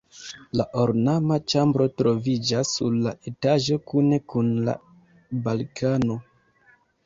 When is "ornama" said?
0.83-1.37